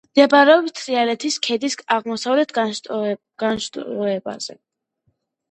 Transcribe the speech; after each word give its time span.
მდებარეობს 0.13 0.71
თრიალეთის 0.77 1.37
ქედის 1.47 1.75
აღმოსავლეთ 1.97 2.55
განშტოებაზე. 3.45 4.59